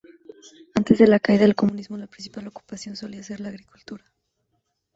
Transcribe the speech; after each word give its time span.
Antes 0.73 0.97
de 0.97 1.05
la 1.07 1.19
caída 1.19 1.41
del 1.41 1.53
comunismo, 1.53 1.95
la 1.95 2.07
principal 2.07 2.47
ocupación 2.47 2.95
solía 2.95 3.21
ser 3.21 3.39
la 3.39 3.49
agricultura. 3.49 4.03